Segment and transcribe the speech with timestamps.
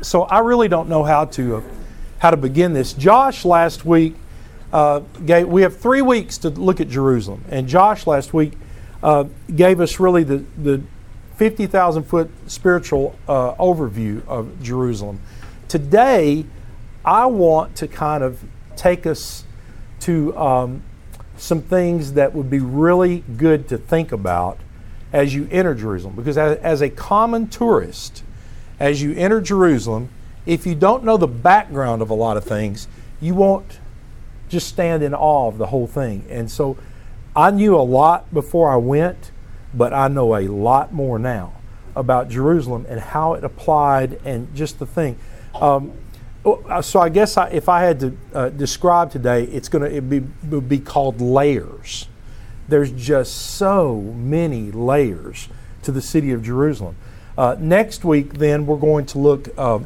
[0.00, 1.62] so I really don't know how to uh,
[2.18, 2.92] how to begin this.
[2.92, 4.14] Josh last week
[4.72, 8.52] uh, gave, we have three weeks to look at Jerusalem, and Josh last week
[9.02, 9.24] uh,
[9.54, 10.82] gave us really the the
[11.36, 15.20] fifty thousand foot spiritual uh, overview of Jerusalem.
[15.68, 16.44] Today,
[17.04, 18.42] I want to kind of
[18.76, 19.44] take us
[20.00, 20.82] to um,
[21.36, 24.58] some things that would be really good to think about
[25.12, 26.14] as you enter Jerusalem.
[26.16, 28.22] Because as, as, a common tourist,
[28.80, 30.08] as you enter Jerusalem,
[30.46, 32.88] if you don't know the background of a lot of things,
[33.20, 33.80] you won't
[34.48, 36.24] just stand in awe of the whole thing.
[36.30, 36.76] And so
[37.36, 39.30] I knew a lot before I went,
[39.74, 41.54] but I know a lot more now
[41.94, 45.18] about Jerusalem and how it applied and just the thing.
[45.54, 45.92] Um,
[46.44, 50.00] uh, so I guess I, if I had to uh, describe today, it's going to
[50.00, 50.20] be,
[50.60, 52.08] be called layers.
[52.68, 55.48] There's just so many layers
[55.82, 56.96] to the city of Jerusalem.
[57.38, 59.48] Uh, next week, then we're going to look.
[59.56, 59.78] Uh,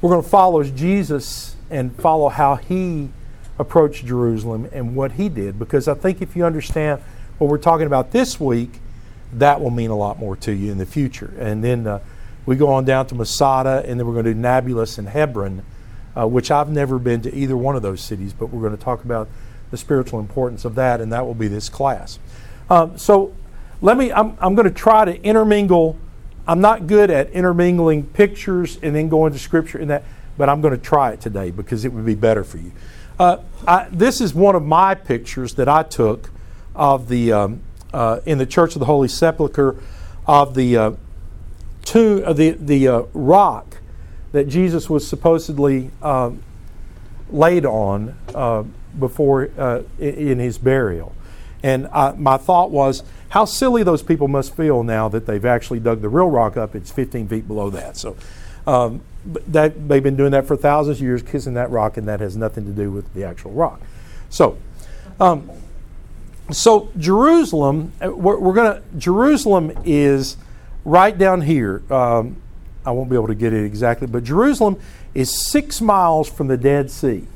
[0.00, 3.08] we're going to follow Jesus and follow how he
[3.58, 7.00] approached Jerusalem and what he did, because I think if you understand
[7.38, 8.80] what we're talking about this week,
[9.32, 11.32] that will mean a lot more to you in the future.
[11.38, 12.00] And then uh,
[12.44, 15.62] we go on down to Masada, and then we're going to do Nablus and Hebron
[16.16, 18.82] uh, which I've never been to either one of those cities, but we're going to
[18.82, 19.28] talk about
[19.70, 22.18] the spiritual importance of that, and that will be this class.
[22.68, 23.34] Um, so
[23.80, 25.98] let me, I'm, I'm going to try to intermingle.
[26.46, 30.04] I'm not good at intermingling pictures and then going to scripture and that,
[30.36, 32.72] but I'm going to try it today because it would be better for you.
[33.18, 36.30] Uh, I, this is one of my pictures that I took
[36.74, 37.60] of the um,
[37.92, 39.76] uh, in the Church of the Holy Sepulchre
[40.26, 40.90] of the uh,
[41.84, 43.78] tomb, uh, the the uh, rock
[44.32, 46.30] that Jesus was supposedly uh,
[47.30, 48.64] laid on uh,
[48.98, 49.44] before
[49.98, 51.14] in his burial.
[51.62, 56.02] And my thought was, how silly those people must feel now that they've actually dug
[56.02, 56.74] the real rock up.
[56.74, 57.96] It's 15 feet below that.
[57.96, 58.16] So
[58.66, 62.20] um, that they've been doing that for thousands of years, kissing that rock, and that
[62.20, 63.80] has nothing to do with the actual rock.
[64.30, 64.58] So,
[65.20, 65.50] um,
[66.50, 68.82] so Jerusalem, uh, we're, we're going to.
[68.98, 70.36] Jerusalem is
[70.84, 71.82] right down here.
[71.90, 72.36] Um,
[72.84, 74.78] I won't be able to get it exactly, but Jerusalem
[75.14, 77.26] is six miles from the Dead Sea.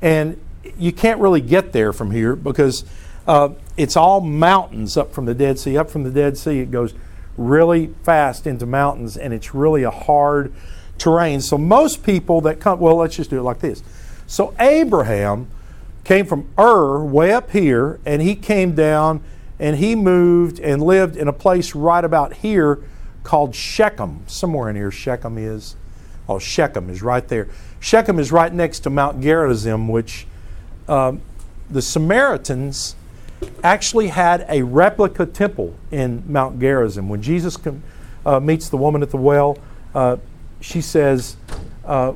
[0.00, 0.40] And
[0.78, 2.84] you can't really get there from here because
[3.26, 5.76] uh, it's all mountains up from the Dead Sea.
[5.76, 6.94] Up from the Dead Sea, it goes
[7.36, 10.52] really fast into mountains and it's really a hard
[10.98, 11.40] terrain.
[11.40, 13.82] So, most people that come, well, let's just do it like this.
[14.26, 15.48] So, Abraham
[16.04, 19.22] came from Ur, way up here, and he came down
[19.58, 22.78] and he moved and lived in a place right about here
[23.22, 24.24] called Shechem.
[24.26, 25.76] Somewhere in here, Shechem is.
[26.28, 27.48] Oh, Shechem is right there.
[27.80, 30.26] Shechem is right next to Mount Gerizim, which
[30.90, 31.12] uh,
[31.70, 32.96] the Samaritans
[33.62, 37.08] actually had a replica temple in Mount Gerizim.
[37.08, 37.56] When Jesus
[38.26, 39.56] uh, meets the woman at the well,
[39.94, 40.16] uh,
[40.60, 41.36] she says,
[41.84, 42.14] uh,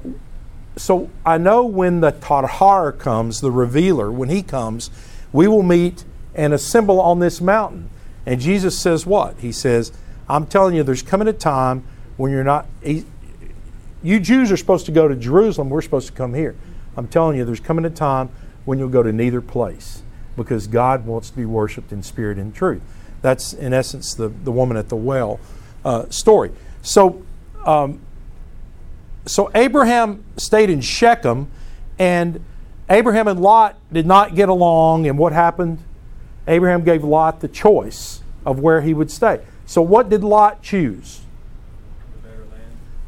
[0.76, 4.90] So I know when the Tahar comes, the revealer, when he comes,
[5.32, 6.04] we will meet
[6.34, 7.88] and assemble on this mountain.
[8.26, 9.36] And Jesus says, What?
[9.38, 9.92] He says,
[10.28, 11.84] I'm telling you, there's coming a time
[12.16, 12.66] when you're not.
[12.82, 15.70] You Jews are supposed to go to Jerusalem.
[15.70, 16.56] We're supposed to come here.
[16.96, 18.30] I'm telling you, there's coming a time
[18.64, 20.02] when you'll go to neither place
[20.36, 22.82] because God wants to be worshiped in spirit and truth.
[23.22, 25.40] That's, in essence, the, the woman at the well
[25.84, 26.50] uh, story.
[26.82, 27.22] So,
[27.64, 28.00] um,
[29.26, 31.50] so Abraham stayed in Shechem,
[31.98, 32.44] and
[32.90, 35.06] Abraham and Lot did not get along.
[35.06, 35.78] And what happened?
[36.46, 39.40] Abraham gave Lot the choice of where he would stay.
[39.66, 41.22] So, what did Lot choose?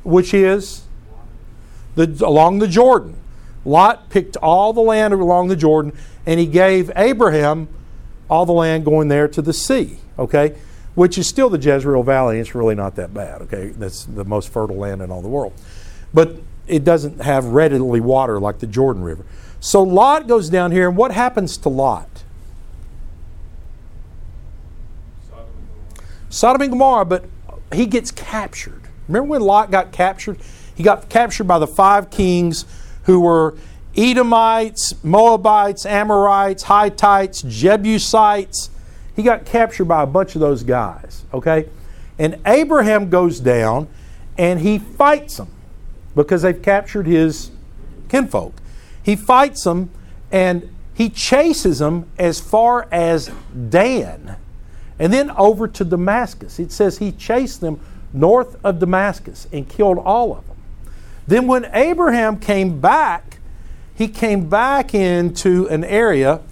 [0.03, 0.85] Which is
[1.95, 3.17] the, along the Jordan.
[3.67, 5.93] Lot picked all the land along the Jordan,
[6.25, 7.69] and he gave Abraham
[8.31, 9.99] all the land going there to the sea.
[10.19, 10.57] Okay,
[10.95, 12.39] which is still the Jezreel Valley.
[12.39, 13.43] It's really not that bad.
[13.43, 15.53] Okay, that's the most fertile land in all the world,
[16.15, 19.27] but it doesn't have readily water like the Jordan River.
[19.61, 22.09] So Lot goes down here, and what happens to Lot?
[26.29, 27.25] Sodom and Gomorrah, but
[27.73, 28.83] he gets captured.
[29.09, 30.39] Remember when Lot got captured?
[30.75, 32.65] He got captured by the five kings
[33.07, 33.57] who were
[33.97, 38.71] Edomites, Moabites, Amorites, Hittites, Jebusites.
[39.15, 41.69] He got captured by a bunch of those guys, okay?
[42.19, 43.89] And Abraham goes down
[44.37, 45.49] and he fights them
[46.15, 47.51] because they've captured his
[48.09, 48.55] kinfolk.
[49.03, 49.91] He fights them
[50.31, 53.31] and he chases them as far as
[53.71, 54.37] Dan
[54.99, 56.59] and then over to Damascus.
[56.59, 57.81] It says he chased them
[58.13, 60.56] north of Damascus and killed all of them.
[61.27, 63.39] Then, when Abraham came back,
[63.95, 66.43] he came back into an area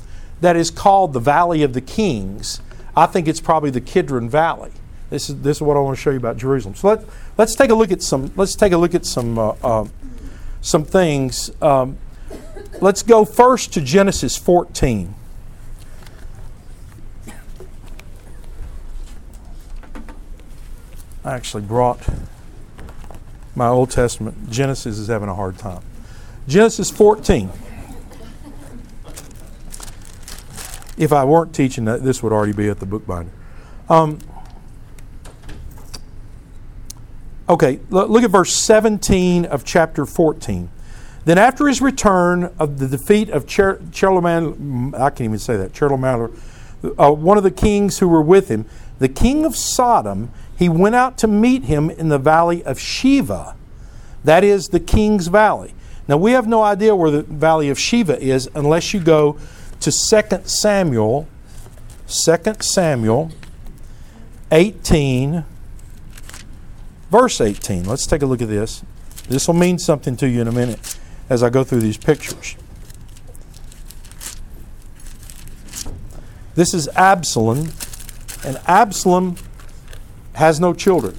[0.41, 2.61] that is called the Valley of the Kings.
[2.97, 4.73] I think it's probably the Kidron Valley.
[5.11, 6.75] This is this is what I want to show you about Jerusalem.
[6.75, 7.05] So let
[7.39, 9.87] let's take a look at some let's take a look at some uh, uh,
[10.61, 11.51] some things.
[11.63, 11.99] Um,
[12.81, 15.15] let's go first to Genesis 14.
[21.27, 22.07] I actually brought
[23.55, 24.51] my Old Testament.
[24.51, 25.83] Genesis is having a hard time.
[26.47, 27.51] Genesis 14.
[30.97, 33.33] If I weren't teaching that, this would already be at the bookbinder.
[33.89, 34.19] Um,
[37.49, 40.71] okay, look at verse 17 of chapter 14.
[41.25, 46.31] Then, after his return of the defeat of Cher- I can't even say that, Cherlomaler,
[46.99, 48.67] uh, one of the kings who were with him,
[48.99, 53.55] the king of Sodom, he went out to meet him in the valley of Shaveh,
[54.25, 55.75] that is the king's valley.
[56.07, 59.39] Now, we have no idea where the valley of Shaveh is unless you go
[59.81, 61.27] to 2 Samuel,
[62.07, 63.31] 2 Samuel
[64.51, 65.45] 18,
[67.11, 67.85] verse 18.
[67.85, 68.83] Let's take a look at this.
[69.29, 70.99] This will mean something to you in a minute
[71.31, 72.57] as I go through these pictures.
[76.55, 77.73] This is Absalom,
[78.45, 79.37] and Absalom
[80.35, 81.17] has no children.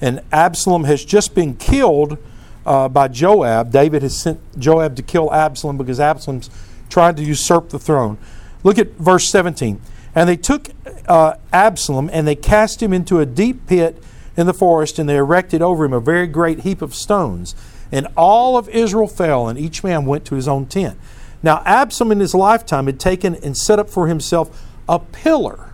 [0.00, 2.18] And Absalom has just been killed
[2.64, 3.70] uh, by Joab.
[3.70, 6.50] David has sent Joab to kill Absalom because Absalom's
[6.88, 8.18] trying to usurp the throne.
[8.62, 9.80] Look at verse 17.
[10.14, 10.68] And they took
[11.06, 14.02] uh, Absalom and they cast him into a deep pit
[14.36, 17.54] in the forest, and they erected over him a very great heap of stones.
[17.92, 20.98] And all of Israel fell, and each man went to his own tent.
[21.42, 25.72] Now, Absalom in his lifetime had taken and set up for himself a pillar.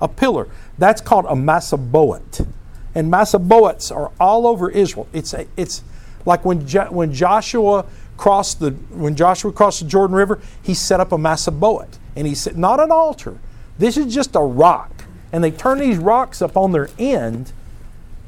[0.00, 0.48] A pillar.
[0.78, 2.46] That's called a Massaboat.
[2.94, 5.08] And Massaboats are all over Israel.
[5.12, 5.82] It's, a, it's
[6.24, 7.86] like when, when Joshua
[8.16, 11.98] crossed the when Joshua crossed the Jordan River, he set up a Massaboat.
[12.16, 13.38] And he said, not an altar.
[13.78, 15.04] This is just a rock.
[15.32, 17.52] And they turn these rocks up on their end,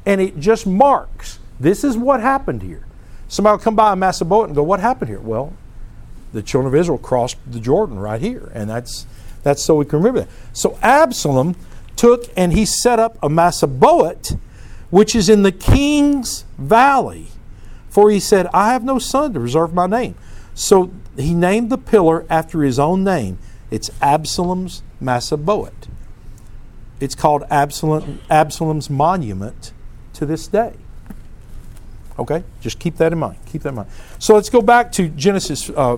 [0.05, 1.39] and it just marks.
[1.57, 2.85] This is what happened here.
[3.29, 5.21] Somebody will come by a Massaboat and go, What happened here?
[5.21, 5.53] Well,
[6.33, 8.51] the children of Israel crossed the Jordan right here.
[8.53, 9.05] And that's
[9.43, 10.29] that's so we can remember that.
[10.51, 11.55] So Absalom
[11.97, 14.39] took and he set up a Massaboat,
[14.89, 17.27] which is in the king's valley.
[17.89, 20.15] For he said, I have no son to reserve my name.
[20.53, 23.39] So he named the pillar after his own name.
[23.71, 25.87] It's Absalom's Massaboat.
[26.99, 29.71] It's called Absalom, Absalom's monument
[30.13, 30.73] to this day.
[32.19, 33.37] Okay, just keep that in mind.
[33.45, 33.89] Keep that in mind.
[34.17, 35.69] So let's go back to Genesis.
[35.69, 35.97] Uh,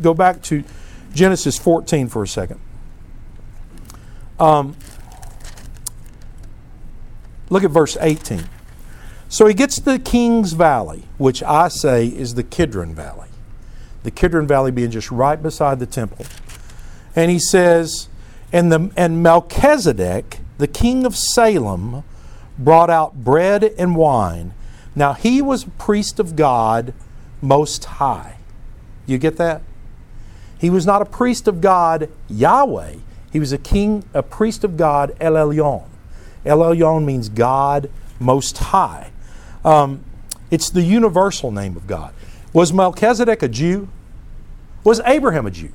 [0.00, 0.64] go back to
[1.12, 2.60] Genesis 14 for a second.
[4.38, 4.74] Um,
[7.50, 8.44] look at verse 18.
[9.28, 13.28] So he gets to the King's Valley, which I say is the Kidron Valley.
[14.02, 16.24] The Kidron Valley being just right beside the temple.
[17.14, 18.08] And he says,
[18.52, 22.02] and, the, and Melchizedek, the king of Salem,
[22.58, 24.54] brought out bread and wine
[24.94, 26.92] now, he was a priest of God
[27.40, 28.36] most high.
[29.06, 29.62] You get that?
[30.58, 32.96] He was not a priest of God Yahweh.
[33.32, 35.84] He was a king, a priest of God El Elyon.
[36.44, 39.10] El Elyon means God most high.
[39.64, 40.04] Um,
[40.50, 42.12] it's the universal name of God.
[42.52, 43.88] Was Melchizedek a Jew?
[44.84, 45.72] Was Abraham a Jew?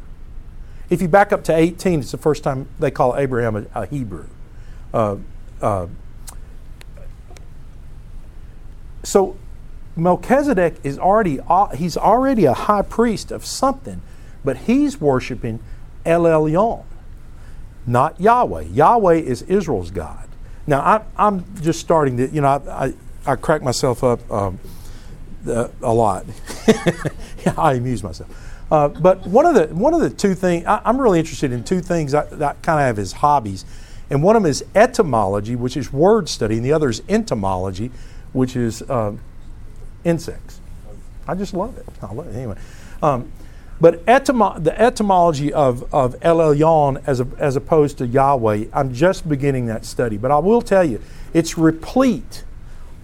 [0.90, 3.86] If you back up to 18, it's the first time they call Abraham a, a
[3.88, 4.28] Hebrew.
[4.94, 5.18] Uh,
[5.62, 5.88] uh,
[9.04, 9.38] so
[9.96, 14.02] Melchizedek is already uh, he's already a high priest of something,
[14.44, 15.60] but he's worshiping
[16.06, 16.84] El Elyon,
[17.88, 18.64] not Yahweh.
[18.64, 20.25] Yahweh is Israel's God.
[20.68, 22.94] Now I, am just starting to you know I, I,
[23.26, 24.60] I crack myself up um,
[25.48, 26.26] uh, a lot.
[27.58, 28.30] I amuse myself.
[28.72, 31.64] Uh, but one of the one of the two things I, am really interested in
[31.64, 33.64] two things that, that kind of have as hobbies,
[34.10, 37.92] and one of them is etymology, which is word study, and the other is entomology,
[38.34, 39.14] which is uh,
[40.04, 40.60] insects.
[41.28, 41.86] I just love it.
[42.02, 42.58] I love it anyway.
[43.02, 43.32] Um,
[43.80, 48.94] but etymo- the etymology of, of El Elyon as, a, as opposed to Yahweh, I'm
[48.94, 50.18] just beginning that study.
[50.18, 51.02] But I will tell you,
[51.34, 52.44] it's replete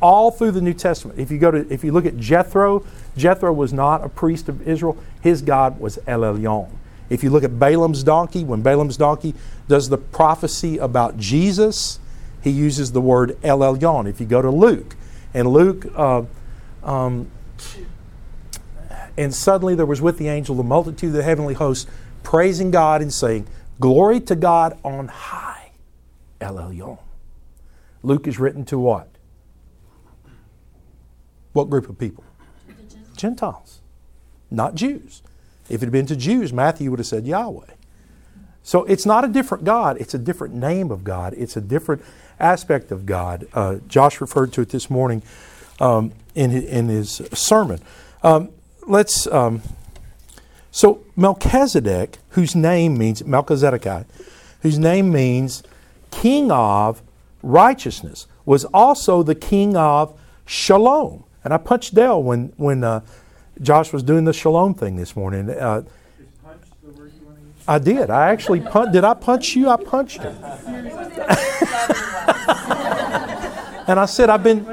[0.02, 1.20] all through the New Testament.
[1.20, 2.86] If you go to, if you look at Jethro,
[3.18, 4.98] Jethro was not a priest of Israel.
[5.22, 6.70] His God was El Elyon.
[7.10, 9.36] If you look at Balaam's donkey, when Balaam's donkey
[9.68, 12.00] does the prophecy about Jesus,
[12.42, 14.10] he uses the word El Elyon.
[14.10, 14.96] If you go to Luke,
[15.34, 16.24] and Luke, uh,
[16.84, 17.30] um,
[19.18, 21.90] and suddenly there was with the angel the multitude of the heavenly hosts
[22.24, 23.48] praising God and saying,
[23.80, 25.72] Glory to God on high.
[26.40, 27.00] El Elyon.
[28.04, 29.08] Luke is written to what?
[31.54, 32.24] What group of people?
[33.16, 33.82] Gentiles,
[34.50, 35.22] not Jews.
[35.70, 37.66] If it had been to Jews, Matthew would have said Yahweh.
[38.64, 42.04] So it's not a different God, it's a different name of God, it's a different
[42.40, 43.48] aspect of God.
[43.54, 45.24] Uh, Josh referred to it this morning
[45.80, 47.80] um, in, in his sermon.
[48.24, 48.50] Um,
[48.88, 49.28] let's.
[49.28, 49.62] Um,
[50.72, 54.06] so Melchizedek, whose name means Melchizedek,
[54.62, 55.64] whose name means
[56.12, 57.02] king of
[57.44, 61.24] righteousness, was also the king of shalom.
[61.44, 63.02] And I punched Dell when when uh,
[63.62, 65.50] Josh was doing the shalom thing this morning.
[65.50, 65.84] Uh,
[67.68, 68.10] I did.
[68.10, 68.92] I actually punch.
[68.92, 69.70] Did I punch you?
[69.70, 70.36] I punched him.
[73.88, 74.66] and I said, I've been.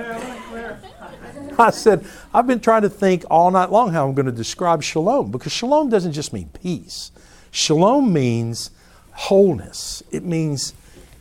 [1.60, 4.82] I said, I've been trying to think all night long how I'm going to describe
[4.82, 7.10] shalom because shalom doesn't just mean peace.
[7.50, 8.70] Shalom means
[9.12, 10.02] wholeness.
[10.10, 10.74] It means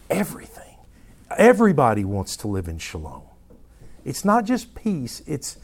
[0.09, 0.75] everything.
[1.35, 3.23] Everybody wants to live in shalom.
[4.05, 5.57] It's not just peace, it's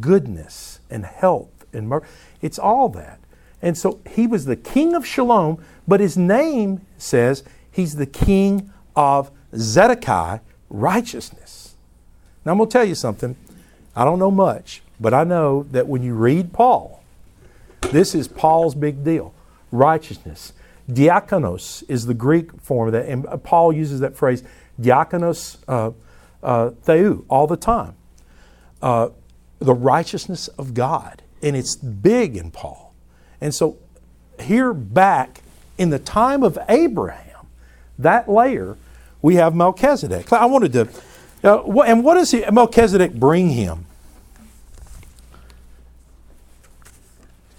[0.00, 2.06] goodness and health and mercy.
[2.42, 3.18] It's all that.
[3.62, 8.70] And so he was the king of Shalom, but his name says he's the king
[8.94, 11.74] of Zedekiah, righteousness.
[12.44, 13.36] Now I'm going to tell you something.
[13.98, 17.02] I don't know much, but I know that when you read Paul,
[17.90, 19.34] this is Paul's big deal
[19.72, 20.52] righteousness.
[20.88, 24.44] Diakonos is the Greek form of that, and Paul uses that phrase,
[24.80, 25.90] diakonos uh,
[26.44, 27.96] uh, theou, all the time.
[28.80, 29.08] Uh,
[29.58, 31.20] the righteousness of God.
[31.42, 32.94] And it's big in Paul.
[33.40, 33.78] And so,
[34.40, 35.42] here back
[35.76, 37.48] in the time of Abraham,
[37.98, 38.76] that layer,
[39.22, 40.32] we have Melchizedek.
[40.32, 40.88] I wanted to,
[41.42, 43.86] uh, and what does he, Melchizedek bring him?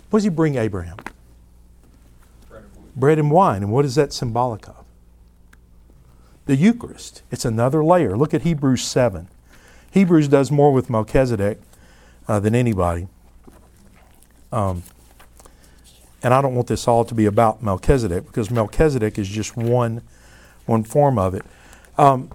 [0.10, 0.98] What does he bring Abraham?
[2.96, 3.64] Bread and, wine.
[3.64, 4.84] And what is that symbolic of?
[6.46, 7.22] The Eucharist.
[7.32, 8.18] It's another layer.
[8.18, 9.28] Look at Hebrews 7.
[9.92, 11.60] Hebrews does more with Melchizedek
[12.28, 13.08] uh, than anybody.
[14.52, 14.84] Um,
[16.24, 20.02] and I don't want this all to be about Melchizedek because Melchizedek is just one,
[20.66, 21.46] one form of it.
[21.98, 22.32] Um,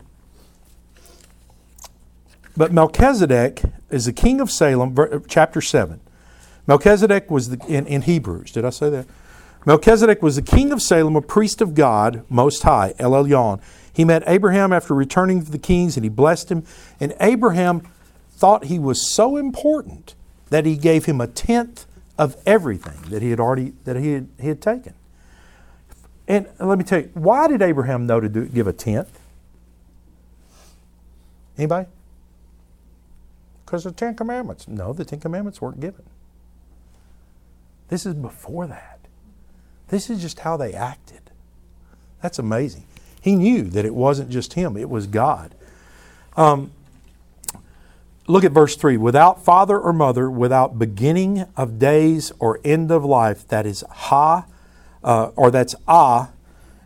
[2.56, 6.00] but Melchizedek is the king of Salem, chapter 7.
[6.66, 8.52] Melchizedek was the, in, in Hebrews.
[8.52, 9.06] Did I say that?
[9.66, 13.60] Melchizedek was the king of Salem, a priest of God Most High, El Elyon.
[13.92, 16.64] He met Abraham after returning to the kings and he blessed him.
[17.00, 17.88] And Abraham
[18.32, 20.14] thought he was so important
[20.50, 21.86] that he gave him a tenth
[22.18, 24.94] of everything that he had already that he had, he had taken.
[26.26, 29.18] And let me tell you, why did Abraham know to do, give a tenth?
[31.56, 31.88] Anybody?
[33.64, 34.66] Because the Ten Commandments.
[34.68, 36.04] No, the Ten Commandments weren't given.
[37.88, 39.00] This is before that.
[39.88, 41.20] This is just how they acted.
[42.22, 42.86] That's amazing.
[43.20, 45.54] He knew that it wasn't just him, it was God.
[46.36, 46.72] Um,
[48.26, 53.04] look at verse 3 without father or mother, without beginning of days or end of
[53.04, 54.46] life, that is ha,
[55.02, 56.30] uh, or that's ah,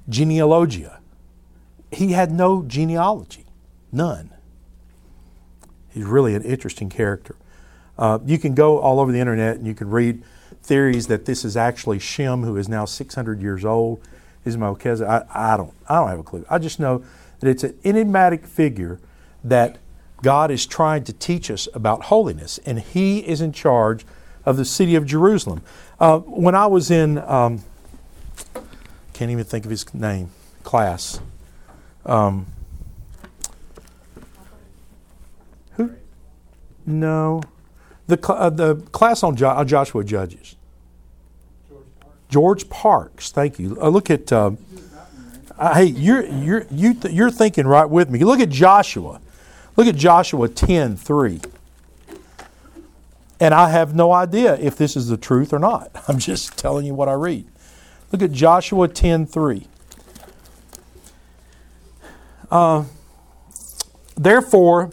[0.08, 1.00] genealogia.
[1.90, 3.46] He had no genealogy,
[3.90, 4.30] none.
[5.88, 7.36] He's really an interesting character.
[7.96, 10.22] Uh, you can go all over the internet and you can read
[10.62, 14.00] theories that this is actually Shem, who is now 600 years old,
[14.44, 15.08] is Melchizedek.
[15.08, 16.44] I, I, don't, I don't have a clue.
[16.48, 17.04] I just know
[17.40, 18.98] that it's an enigmatic figure
[19.44, 19.78] that
[20.22, 24.04] God is trying to teach us about holiness, and He is in charge
[24.44, 25.62] of the city of Jerusalem.
[26.00, 27.62] Uh, when I was in, um,
[29.12, 30.30] can't even think of his name,
[30.62, 31.20] class.
[32.06, 32.46] Um,
[35.72, 35.92] who?
[36.86, 37.42] No,
[38.08, 40.56] the uh, the class on jo- uh, Joshua Judges.
[42.28, 43.30] George Parks.
[43.30, 43.78] Thank you.
[43.80, 44.32] Uh, look at.
[44.32, 44.52] Uh,
[45.56, 48.24] uh, hey, you're you're you th- you're thinking right with me.
[48.24, 49.20] Look at Joshua.
[49.76, 51.40] Look at Joshua 10 3.
[53.40, 55.90] And I have no idea if this is the truth or not.
[56.08, 57.46] I'm just telling you what I read.
[58.10, 59.68] Look at Joshua 10 3.
[62.50, 62.84] Uh,
[64.18, 64.90] Therefore,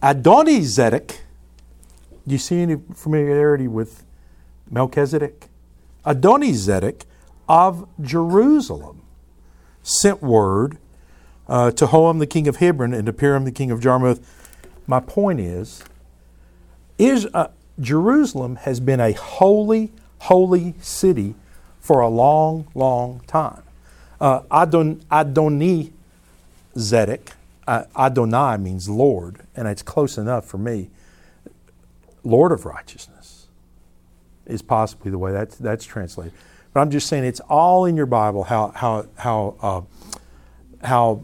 [0.00, 1.16] Adonizedek,
[2.26, 4.04] do you see any familiarity with
[4.70, 5.48] Melchizedek?
[6.06, 7.02] Adonizedek
[7.48, 9.02] of Jerusalem
[9.82, 10.78] sent word
[11.48, 14.20] uh, to Hoham the king of Hebron and to Piram the king of Jarmuth.
[14.86, 15.82] My point is,
[16.98, 17.48] is uh,
[17.80, 21.34] Jerusalem has been a holy, holy city
[21.80, 23.62] for a long, long time.
[24.20, 25.92] Uh, Adon, Adoni
[26.76, 27.32] Zedek,
[27.66, 30.88] uh, Adonai means Lord, and it's close enough for me.
[32.24, 33.48] Lord of righteousness
[34.46, 36.32] is possibly the way that's, that's translated.
[36.72, 41.22] But I'm just saying it's all in your Bible how, how, how, uh, how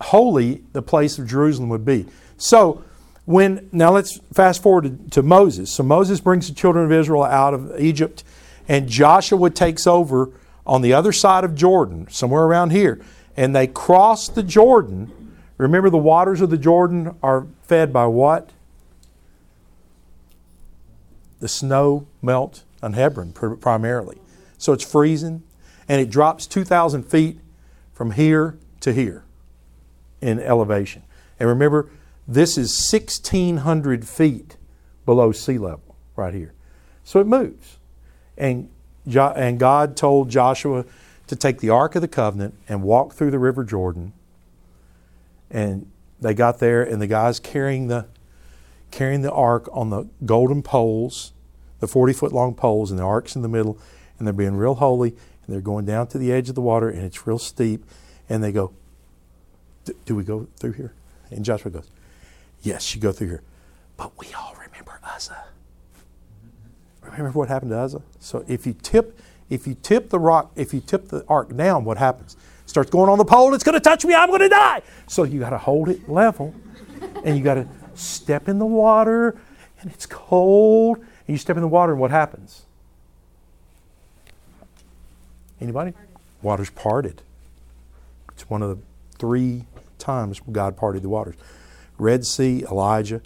[0.00, 2.06] holy the place of Jerusalem would be.
[2.36, 2.84] So,
[3.24, 5.70] when now let's fast forward to, to, Moses.
[5.70, 8.24] So Moses brings the children of Israel out of Egypt,
[8.66, 10.30] and Joshua takes over
[10.66, 13.04] on the other side of Jordan, somewhere around here,
[13.36, 15.34] and they cross the Jordan.
[15.58, 18.48] Remember, the waters of the Jordan are fed by what?
[21.40, 24.18] The snow melt on Hermon primarily.
[24.56, 25.42] So it's freezing,
[25.88, 27.38] and it drops 2,000 feet
[27.92, 29.24] from here to here
[30.20, 31.02] in elevation.
[31.38, 31.88] And remember,
[32.26, 34.56] this is 1,600 feet
[35.06, 36.52] below sea level right here.
[37.04, 37.78] So it moves.
[38.36, 38.68] And,
[39.06, 40.84] jo- and God told Joshua
[41.28, 44.12] to take the Ark of the Covenant and walk through the River Jordan.
[45.50, 45.90] And
[46.20, 48.06] they got there, and the guys carrying the,
[48.90, 51.32] carrying the Ark on the golden poles,
[51.80, 53.78] the 40 foot long poles, and the Ark's in the middle,
[54.18, 56.88] and they're being real holy, and they're going down to the edge of the water,
[56.88, 57.84] and it's real steep.
[58.28, 58.72] And they go,
[60.04, 60.92] Do we go through here?
[61.30, 61.88] And Joshua goes,
[62.62, 63.42] Yes, you go through here.
[63.96, 65.44] But we all remember Uzzah.
[67.02, 68.02] Remember what happened to Uzzah?
[68.20, 69.18] So if you tip,
[69.48, 72.36] if you tip the rock, if you tip the ark down, what happens?
[72.64, 74.82] It starts going on the pole, it's gonna touch me, I'm gonna die.
[75.06, 76.54] So you gotta hold it level
[77.24, 77.66] and you gotta
[77.98, 79.38] step in the water
[79.80, 80.98] and it's cold.
[80.98, 82.62] And you step in the water and what happens?
[85.60, 85.92] Anybody?
[86.42, 87.22] Water's parted.
[88.32, 88.78] It's one of the
[89.18, 89.64] three
[89.98, 91.34] times God parted the waters.
[91.98, 93.20] Red Sea, Elijah.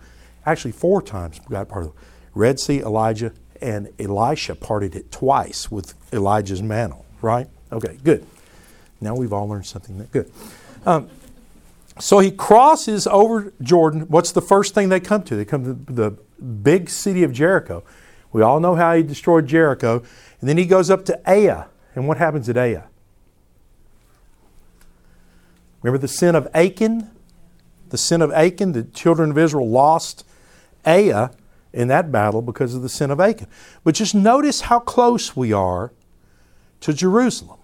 [0.46, 1.92] Actually, four times God parted
[2.34, 7.48] Red Sea, Elijah, and Elisha parted it twice with Elijah's mantle, right?
[7.70, 8.26] Okay, good.
[9.00, 10.32] Now we've all learned something that good.
[10.86, 11.10] Um,
[11.98, 14.02] so he crosses over Jordan.
[14.02, 15.36] What's the first thing they come to?
[15.36, 16.10] They come to the
[16.42, 17.84] big city of Jericho.
[18.32, 20.02] We all know how he destroyed Jericho.
[20.40, 21.66] And then he goes up to Ai.
[21.94, 22.84] And what happens at Ai?
[25.82, 27.10] Remember the sin of Achan?
[27.90, 30.24] The sin of Achan, the children of Israel lost
[30.86, 31.28] Ai
[31.72, 33.48] in that battle because of the sin of Achan.
[33.84, 35.92] But just notice how close we are
[36.80, 37.58] to Jerusalem.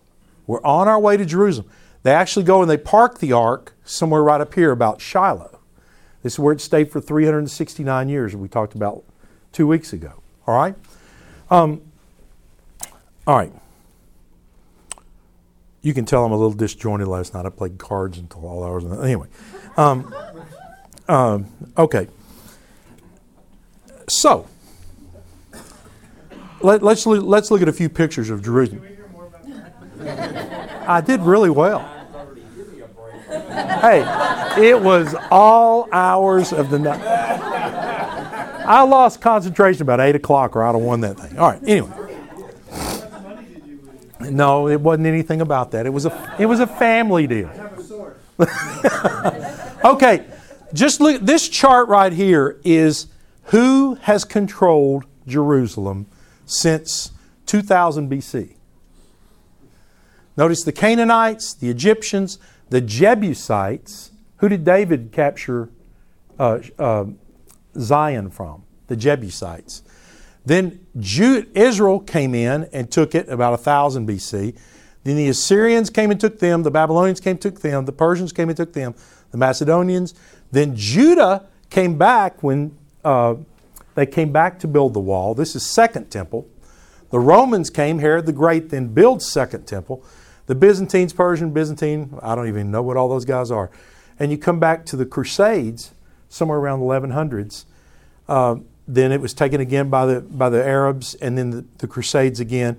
[0.47, 1.71] We're on our way to Jerusalem.
[2.09, 5.61] They actually go and they park the ark somewhere right up here about Shiloh.
[6.23, 9.05] This is where it stayed for 369 years, we talked about
[9.53, 10.15] two weeks ago.
[10.47, 10.75] All right?
[11.51, 11.83] Um,
[13.27, 13.53] all right.
[15.83, 17.45] You can tell I'm a little disjointed last night.
[17.45, 18.87] I played cards until all hours.
[18.87, 19.29] Anyway,
[19.77, 20.15] um,
[21.09, 22.09] um, okay.
[24.09, 24.47] So
[26.63, 28.87] let, us let's, let's look at a few pictures of Jerusalem.
[30.87, 31.97] I did really well.
[33.29, 34.03] Hey,
[34.59, 37.01] it was all hours of the night.
[37.01, 41.39] I lost concentration about eight o'clock, or I'd have won that thing.
[41.39, 41.63] All right.
[41.67, 41.91] Anyway.
[44.31, 45.87] No, it wasn't anything about that.
[45.87, 47.51] It was a it was a family deal.
[49.85, 50.27] okay,
[50.75, 51.23] just look.
[51.23, 53.07] This chart right here is
[53.45, 56.07] who has controlled Jerusalem
[56.47, 57.13] since
[57.47, 58.55] 2000 BC.
[60.37, 62.39] Notice the Canaanites, the Egyptians,
[62.71, 64.13] the Jebusites.
[64.37, 65.71] Who did David capture
[66.39, 67.07] uh, uh,
[67.79, 68.65] Zion from?
[68.87, 69.83] The Jebusites.
[70.45, 74.57] Then Israel came in and took it about 1000 BC.
[75.05, 76.63] Then the Assyrians came and took them.
[76.63, 77.85] The Babylonians came and took them.
[77.85, 78.95] The Persians came and took them.
[79.31, 80.15] The Macedonians.
[80.51, 83.35] Then Judah came back when uh,
[83.95, 85.35] they came back to build the wall.
[85.35, 86.49] This is Second Temple.
[87.11, 87.99] The Romans came.
[87.99, 90.03] Herod the Great then built Second Temple.
[90.49, 92.19] The Byzantines, Persian, Byzantine.
[92.23, 93.71] I don't even know what all those guys are.
[94.19, 95.93] And you come back to the Crusades,
[96.31, 97.67] somewhere around the 1100s.
[98.27, 98.57] Uh,
[98.89, 102.41] then it was taken again by the by the Arabs, and then the, the Crusades
[102.41, 102.79] again.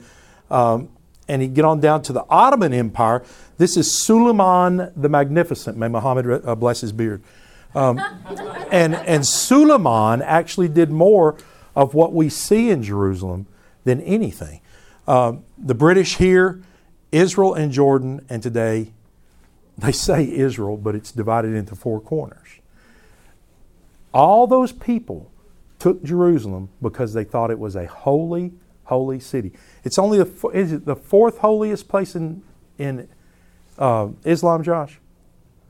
[0.50, 0.90] Um,
[1.28, 3.24] and you get on down to the Ottoman Empire.
[3.60, 5.78] This is Suleiman the Magnificent.
[5.78, 7.22] May Muhammad uh, bless his beard.
[7.76, 8.00] Um,
[8.72, 11.38] and and Suleiman actually did more
[11.76, 13.46] of what we see in Jerusalem
[13.84, 14.62] than anything.
[15.08, 16.64] Um, the British here,
[17.12, 18.92] Israel and Jordan, and today
[19.78, 22.48] they say Israel, but it's divided into four corners.
[24.14, 25.32] All those people
[25.78, 28.52] took Jerusalem because they thought it was a holy,
[28.86, 29.54] holy city.
[29.84, 32.44] It's only the, is it the fourth holiest place in,
[32.78, 33.08] in
[33.78, 35.00] uh, Islam, Josh?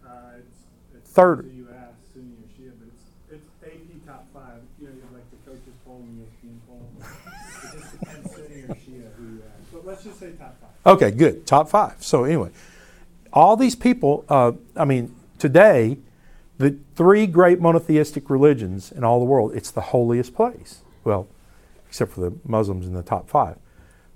[0.06, 1.52] Uh, it's, it's Third.
[1.54, 4.62] You ask Sunni or Shia, but it's, it's AP top five.
[4.82, 6.89] You know, you have like the coaches poll and ESPN poll.
[6.99, 9.71] it just depends Sunni or Shia who you ask.
[9.71, 10.32] But let's just say.
[10.89, 11.45] Okay, good.
[11.45, 12.04] Top five.
[12.04, 12.49] So anyway,
[13.32, 15.99] all these people, uh, I mean, today,
[16.58, 20.82] the three great monotheistic religions in all the world, it's the holiest place.
[21.04, 21.28] Well,
[21.88, 23.58] except for the Muslims in the top five.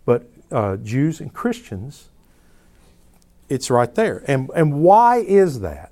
[0.03, 2.09] But uh, Jews and Christians,
[3.49, 4.23] it's right there.
[4.27, 5.91] And, and why is that?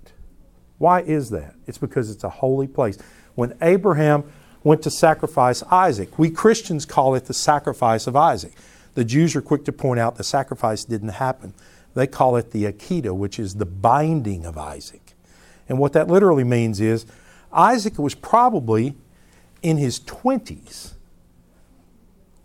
[0.79, 1.53] Why is that?
[1.67, 2.97] It's because it's a holy place.
[3.35, 4.23] When Abraham
[4.63, 8.53] went to sacrifice Isaac, we Christians call it the sacrifice of Isaac.
[8.93, 11.53] The Jews are quick to point out the sacrifice didn't happen.
[11.93, 15.13] They call it the Akedah, which is the binding of Isaac.
[15.67, 17.05] And what that literally means is
[17.51, 18.95] Isaac was probably
[19.61, 20.93] in his 20s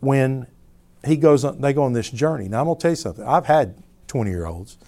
[0.00, 0.46] when
[1.04, 2.48] he goes on, they go on this journey.
[2.48, 3.24] Now I'm going to tell you something.
[3.24, 4.78] I've had 20 year olds,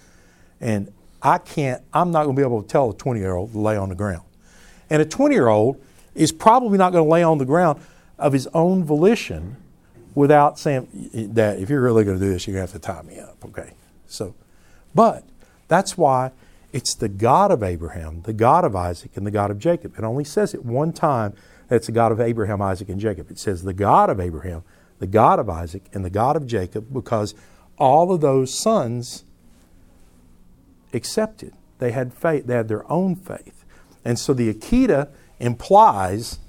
[0.61, 0.91] and
[1.21, 3.59] I can't, I'm not going to be able to tell a 20 year old to
[3.59, 4.23] lay on the ground.
[4.89, 5.81] And a 20 year old
[6.15, 7.81] is probably not going to lay on the ground
[8.17, 9.55] of his own volition
[10.19, 12.85] without saying, Dad, if you're really going to do this, you're going to have to
[12.85, 13.37] tie me up.
[13.45, 13.71] Okay.
[14.05, 14.35] So,
[14.93, 15.23] but
[15.69, 16.31] that's why
[16.73, 19.97] it's the God of Abraham, the God of Isaac, and the God of Jacob.
[19.97, 21.35] It only says it one time
[21.69, 23.31] that it's the God of Abraham, Isaac, and Jacob.
[23.31, 24.63] It says the God of Abraham,
[24.99, 27.33] the God of Isaac, and the God of Jacob because
[27.77, 29.23] all of those sons
[30.93, 31.53] accepted.
[31.77, 33.63] They had faith, they had their own faith.
[34.03, 35.07] And so the Akedah
[35.39, 36.39] implies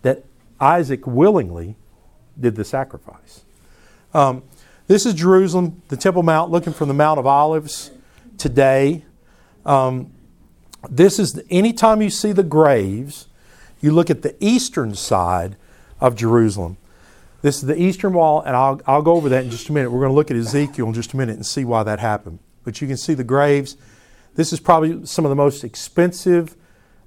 [0.00, 0.24] that
[0.58, 1.76] Isaac willingly
[2.40, 3.44] did the sacrifice.
[4.14, 4.42] Um,
[4.86, 7.90] this is Jerusalem, the Temple Mount, looking from the Mount of Olives
[8.38, 9.04] today.
[9.66, 10.12] Um,
[10.88, 13.28] this is anytime you see the graves,
[13.80, 15.56] you look at the eastern side
[16.00, 16.78] of Jerusalem.
[17.42, 19.90] This is the eastern wall, and I'll, I'll go over that in just a minute.
[19.90, 22.40] We're going to look at Ezekiel in just a minute and see why that happened.
[22.64, 23.76] But you can see the graves.
[24.34, 26.56] This is probably some of the most expensive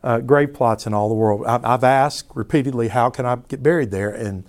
[0.04, 1.46] uh, grave plots in all the world.
[1.46, 4.10] I've, I've, asked repeatedly, how can I get buried there?
[4.10, 4.46] And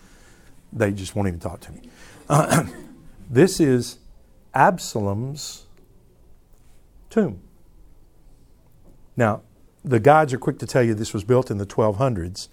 [0.73, 1.83] they just won't even talk to me.
[2.29, 2.65] Uh,
[3.31, 3.99] this is
[4.55, 5.67] Absalom's
[7.11, 7.41] tomb.
[9.17, 9.43] Now,
[9.85, 12.49] the guides are quick to tell you this was built in the 1200s.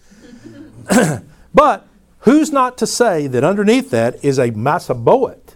[1.54, 1.88] but
[2.20, 5.56] who's not to say that underneath that is a Massaboat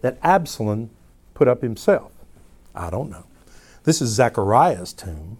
[0.00, 0.90] that Absalom
[1.34, 2.12] put up himself?
[2.74, 3.24] I don't know.
[3.84, 5.38] This is Zechariah's tomb,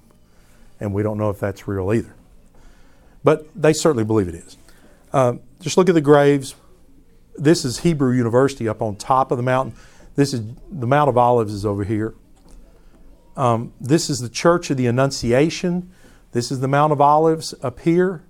[0.78, 2.14] and we don't know if that's real either.
[3.22, 4.56] But they certainly believe it is.
[5.12, 6.54] Uh, just look at the graves.
[7.40, 9.74] This is Hebrew University up on top of the mountain.
[10.14, 12.14] This is the Mount of Olives is over here.
[13.34, 15.90] Um, this is the Church of the Annunciation.
[16.32, 18.22] This is the Mount of Olives up here.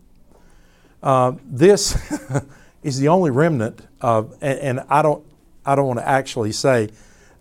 [1.02, 1.98] Uh, this
[2.84, 5.26] is the only remnant of, and, and, I don't,
[5.66, 6.90] I don't want to actually say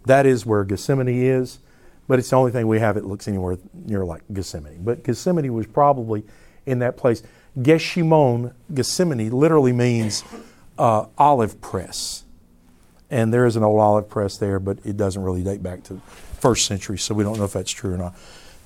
[0.07, 1.59] that is where Gethsemane is,
[2.07, 4.83] but it's the only thing we have that looks anywhere near like Gethsemane.
[4.83, 6.23] But Gethsemane was probably
[6.65, 7.21] in that place.
[7.59, 10.23] Geshimon, Gethsemane, literally means
[10.79, 12.23] uh, olive press.
[13.11, 16.01] And there is an old olive press there, but it doesn't really date back to
[16.39, 18.15] first century, so we don't know if that's true or not.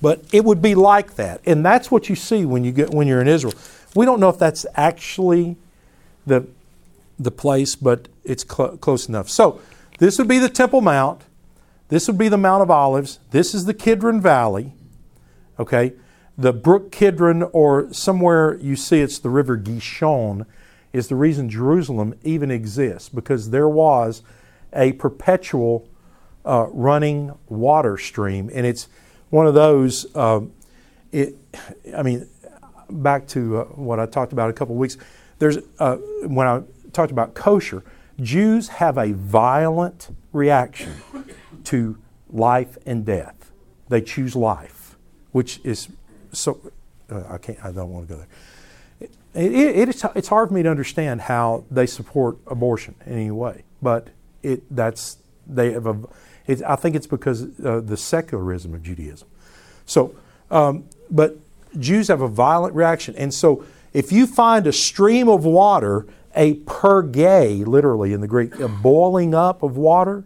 [0.01, 3.07] But it would be like that, and that's what you see when you get when
[3.07, 3.53] you're in Israel.
[3.95, 5.55] We don't know if that's actually
[6.25, 6.45] the
[7.17, 9.29] the place, but it's cl- close enough.
[9.29, 9.61] So
[9.99, 11.21] this would be the Temple Mount.
[11.87, 13.19] This would be the Mount of Olives.
[13.31, 14.73] This is the Kidron Valley.
[15.57, 15.93] Okay,
[16.37, 20.45] the brook Kidron, or somewhere you see it's the river Gishon,
[20.93, 24.21] is the reason Jerusalem even exists because there was
[24.71, 25.89] a perpetual
[26.45, 28.87] uh, running water stream, and it's
[29.29, 30.05] one of those.
[30.15, 30.41] Uh,
[31.11, 31.35] it,
[31.95, 32.27] I mean,
[32.89, 34.97] back to uh, what I talked about a couple of weeks.
[35.39, 37.83] There's uh, when I talked about kosher,
[38.21, 40.93] Jews have a violent reaction
[41.65, 41.97] to
[42.29, 43.51] life and death.
[43.89, 44.97] They choose life,
[45.31, 45.89] which is
[46.31, 46.59] so.
[47.09, 47.63] Uh, I can't.
[47.63, 48.29] I don't want to go there.
[49.33, 53.31] It, it, it's, it's hard for me to understand how they support abortion in any
[53.31, 54.09] way, but
[54.43, 55.17] it that's
[55.47, 55.97] they have a
[56.45, 59.27] it, I think it's because uh, the secularism of Judaism.
[59.85, 60.15] So,
[60.51, 61.37] um, but
[61.79, 63.15] Jews have a violent reaction.
[63.15, 68.59] And so, if you find a stream of water, a purge, literally in the Greek,
[68.59, 70.23] a boiling up of water,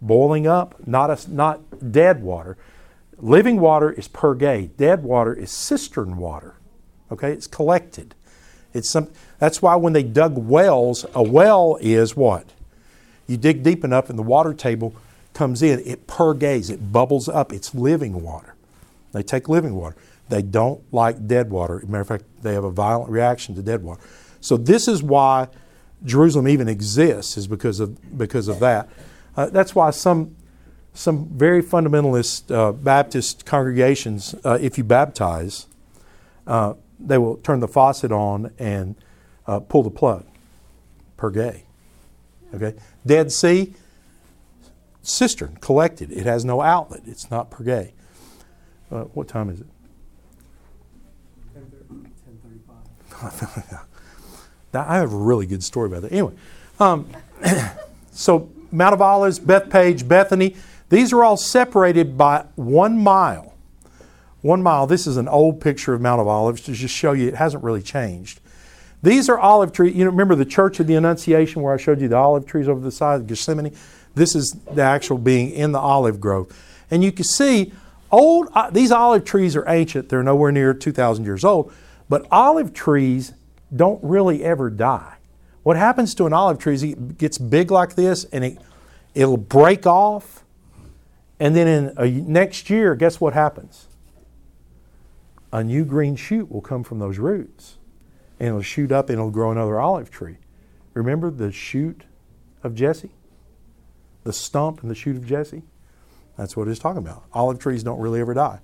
[0.00, 2.56] boiling up, not, a, not dead water.
[3.18, 4.70] Living water is purge.
[4.76, 6.54] Dead water is cistern water.
[7.10, 8.14] Okay, it's collected.
[8.74, 12.46] It's some, that's why when they dug wells, a well is what?
[13.26, 14.94] You dig deep enough and the water table
[15.34, 18.54] comes in, it purges, it bubbles up, it's living water.
[19.12, 19.96] They take living water.
[20.28, 21.82] They don't like dead water.
[21.86, 24.00] matter of fact, they have a violent reaction to dead water.
[24.40, 25.48] So this is why
[26.04, 28.88] Jerusalem even exists, is because of because of that.
[29.36, 30.36] Uh, that's why some
[30.94, 35.66] some very fundamentalist uh, Baptist congregations, uh, if you baptize,
[36.46, 38.96] uh, they will turn the faucet on and
[39.46, 40.24] uh, pull the plug
[41.18, 41.64] purge.
[42.54, 43.74] Okay, Dead Sea,
[45.02, 46.10] cistern, collected.
[46.10, 47.02] It has no outlet.
[47.06, 47.92] It's not purge.
[48.90, 49.66] Uh, what time is it?
[53.12, 53.84] 10.35.
[54.74, 56.12] I have a really good story about that.
[56.12, 56.34] Anyway,
[56.80, 57.06] um,
[58.12, 60.56] so Mount of Olives, Bethphage, Bethany,
[60.88, 63.47] these are all separated by one mile.
[64.40, 64.86] One mile.
[64.86, 67.64] This is an old picture of Mount of Olives to just show you it hasn't
[67.64, 68.40] really changed.
[69.02, 69.94] These are olive trees.
[69.94, 72.68] You know, remember the Church of the Annunciation where I showed you the olive trees
[72.68, 73.74] over the side of Gethsemane?
[74.14, 76.52] This is the actual being in the olive grove.
[76.90, 77.72] And you can see
[78.10, 80.08] old, uh, these olive trees are ancient.
[80.08, 81.72] They're nowhere near 2,000 years old.
[82.08, 83.32] But olive trees
[83.74, 85.14] don't really ever die.
[85.62, 88.58] What happens to an olive tree is it gets big like this and it,
[89.14, 90.44] it'll break off.
[91.38, 93.87] And then in a, next year, guess what happens?
[95.52, 97.78] A new green shoot will come from those roots
[98.38, 100.36] and it'll shoot up and it'll grow another olive tree.
[100.94, 102.02] Remember the shoot
[102.62, 103.10] of Jesse?
[104.24, 105.62] The stump and the shoot of Jesse?
[106.36, 107.24] That's what it's talking about.
[107.32, 108.60] Olive trees don't really ever die.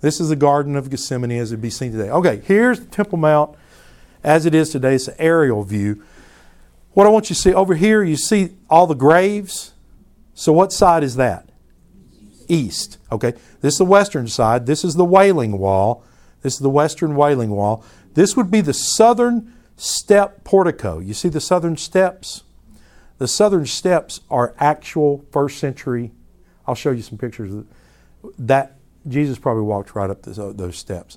[0.00, 2.10] This is the Garden of Gethsemane as it'd be seen today.
[2.10, 3.56] Okay, here's the Temple Mount
[4.22, 4.96] as it is today.
[4.96, 6.02] It's an aerial view.
[6.92, 9.72] What I want you to see over here, you see all the graves.
[10.34, 11.48] So, what side is that?
[12.48, 12.98] East.
[13.10, 14.66] Okay, this is the western side.
[14.66, 16.04] This is the Wailing Wall.
[16.42, 17.84] This is the western Wailing Wall.
[18.14, 20.98] This would be the southern step portico.
[20.98, 22.42] You see the southern steps?
[23.18, 26.12] The southern steps are actual first century.
[26.66, 27.64] I'll show you some pictures.
[28.38, 28.76] That
[29.06, 31.16] Jesus probably walked right up those steps.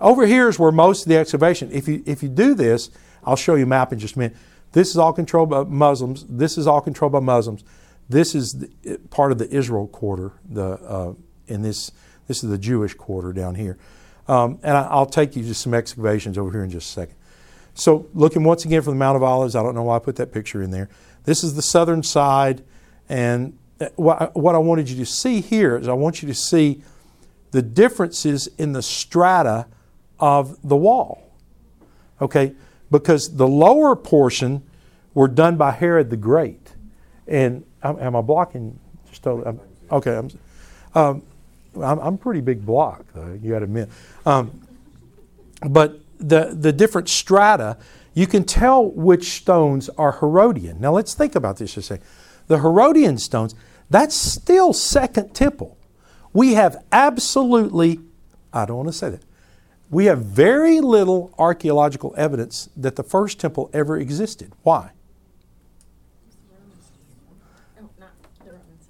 [0.00, 1.70] Over here is where most of the excavation.
[1.72, 2.90] If you if you do this,
[3.24, 4.36] I'll show you a map in just a minute.
[4.72, 6.26] This is all controlled by Muslims.
[6.28, 7.64] This is all controlled by Muslims.
[8.08, 10.32] This is the, part of the Israel quarter.
[10.48, 11.14] The uh,
[11.46, 11.90] in this
[12.26, 13.78] this is the Jewish quarter down here.
[14.28, 17.14] Um, and I, will take you to some excavations over here in just a second.
[17.74, 20.16] So, looking once again from the Mount of Olives, I don't know why I put
[20.16, 20.88] that picture in there.
[21.24, 22.64] This is the southern side,
[23.08, 26.28] and uh, what I, what I wanted you to see here is I want you
[26.28, 26.82] to see
[27.50, 29.66] the differences in the strata
[30.18, 31.22] of the wall.
[32.20, 32.54] Okay,
[32.90, 34.62] because the lower portion
[35.12, 36.72] were done by Herod the Great,
[37.26, 38.78] and am I blocking?
[39.08, 39.46] Just totally.
[39.46, 39.60] I'm,
[39.90, 40.30] okay, I'm.
[40.94, 41.22] Um,
[41.82, 43.90] I'm, I'm pretty big block, though, you got to admit.
[44.24, 44.66] Um,
[45.68, 47.76] but the, the different strata,
[48.14, 50.80] you can tell which stones are Herodian.
[50.80, 52.06] Now let's think about this just a second.
[52.46, 53.54] The Herodian stones,
[53.90, 55.76] that's still Second Temple.
[56.32, 58.00] We have absolutely,
[58.52, 59.22] I don't want to say that,
[59.90, 64.52] we have very little archaeological evidence that the first temple ever existed.
[64.62, 64.90] Why?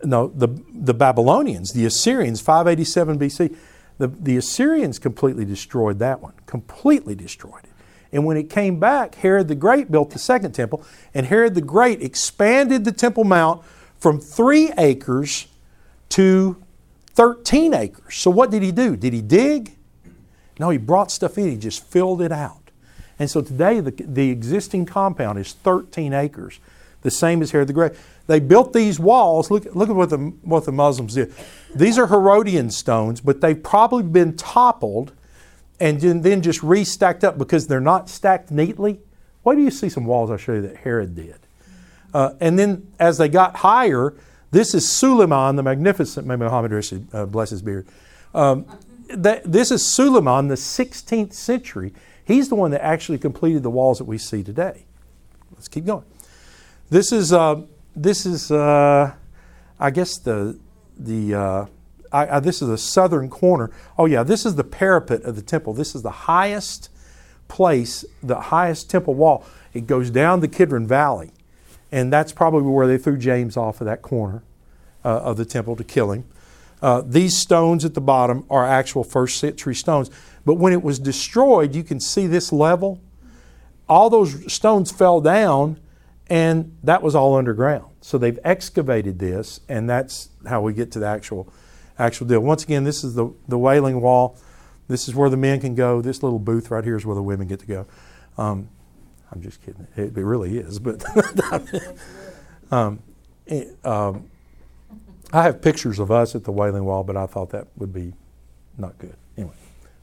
[0.04, 3.56] No, the, the Babylonians, the Assyrians, 587 BC,
[3.98, 7.70] the, the Assyrians completely destroyed that one, completely destroyed it.
[8.12, 11.60] And when it came back, Herod the Great built the second temple, and Herod the
[11.60, 13.64] Great expanded the Temple Mount
[13.98, 15.48] from three acres
[16.10, 16.62] to
[17.14, 18.16] 13 acres.
[18.16, 18.96] So what did he do?
[18.96, 19.76] Did he dig?
[20.58, 22.70] No, he brought stuff in, he just filled it out.
[23.18, 26.60] And so today, the, the existing compound is 13 acres,
[27.02, 27.92] the same as Herod the Great.
[28.26, 29.50] They built these walls.
[29.50, 31.32] Look, look at what the, what the Muslims did.
[31.74, 35.12] These are Herodian stones, but they've probably been toppled
[35.78, 38.98] and then just restacked up because they're not stacked neatly.
[39.42, 41.38] Why do you see some walls I show you that Herod did?
[42.12, 44.14] Uh, and then as they got higher,
[44.50, 46.26] this is Suleiman the Magnificent.
[46.26, 47.86] May Muhammad uh, bless his beard.
[48.34, 48.66] Um,
[49.08, 51.92] that, this is Suleiman, the 16th century.
[52.24, 54.86] He's the one that actually completed the walls that we see today.
[55.52, 56.04] Let's keep going.
[56.88, 57.62] This is uh,
[57.96, 59.14] this is, uh,
[59.80, 60.58] I guess, the,
[60.98, 61.66] the uh,
[62.12, 63.70] I, I, this is the southern corner.
[63.98, 65.72] Oh, yeah, this is the parapet of the temple.
[65.72, 66.90] This is the highest
[67.48, 69.44] place, the highest temple wall.
[69.72, 71.32] It goes down the Kidron Valley.
[71.90, 74.42] And that's probably where they threw James off of that corner
[75.04, 76.24] uh, of the temple to kill him.
[76.82, 80.10] Uh, these stones at the bottom are actual first century stones.
[80.44, 83.00] But when it was destroyed, you can see this level.
[83.88, 85.80] All those stones fell down
[86.28, 87.86] and that was all underground.
[88.00, 91.52] So they've excavated this, and that's how we get to the actual,
[91.98, 92.40] actual deal.
[92.40, 94.36] Once again, this is the, the Wailing Wall.
[94.88, 96.00] This is where the men can go.
[96.00, 97.86] This little booth right here is where the women get to go.
[98.38, 98.68] Um,
[99.32, 99.86] I'm just kidding.
[99.96, 101.04] It, it really is, but
[102.70, 103.00] um,
[103.46, 104.28] it, um,
[105.32, 108.12] I have pictures of us at the Wailing Wall, but I thought that would be
[108.78, 109.16] not good.
[109.36, 109.54] Anyway,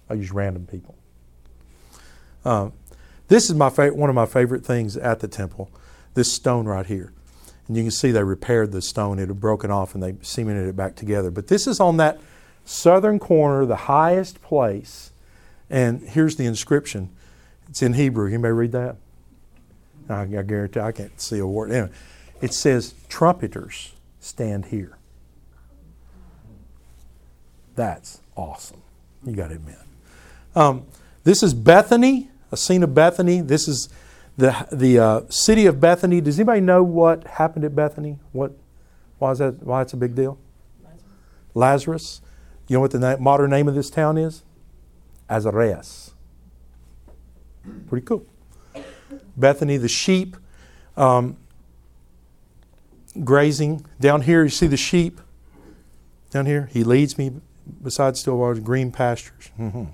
[0.09, 0.95] I use random people.
[2.43, 2.73] Um,
[3.29, 5.71] this is my fa- one of my favorite things at the temple
[6.13, 7.13] this stone right here.
[7.67, 9.19] And you can see they repaired the stone.
[9.19, 11.32] It had broken off and they cemented it back together.
[11.32, 12.19] But this is on that
[12.65, 15.12] southern corner, the highest place.
[15.69, 17.10] And here's the inscription.
[17.69, 18.28] It's in Hebrew.
[18.28, 18.97] Anybody read that?
[20.10, 21.71] I, I guarantee I can't see a word.
[21.71, 21.93] Anyway,
[22.41, 24.97] it says, Trumpeters stand here.
[27.76, 28.82] That's awesome.
[29.26, 29.78] You got to admit.
[30.56, 30.86] Um,
[31.23, 33.41] this is Bethany, a scene of Bethany.
[33.41, 33.89] This is
[34.37, 38.17] the, the uh, city of Bethany, does anybody know what happened at Bethany?
[38.31, 38.53] What,
[39.19, 39.63] why is that?
[39.63, 40.39] Why it's a big deal?
[40.83, 41.03] Lazarus.
[41.53, 42.21] Lazarus.
[42.67, 44.43] You know what the na- modern name of this town is?
[45.29, 46.11] Azareas.
[47.87, 48.25] Pretty cool.
[49.37, 50.35] Bethany, the sheep
[50.97, 51.37] um,
[53.23, 53.85] grazing.
[53.99, 55.21] Down here, you see the sheep.
[56.29, 57.31] Down here, he leads me
[57.81, 59.51] beside still waters, green pastures.
[59.59, 59.85] Mm-hmm.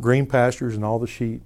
[0.00, 1.42] Green pastures and all the sheep.